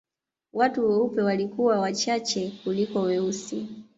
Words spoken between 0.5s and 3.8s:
Watu weupe walikuwa wachache kuliko weusi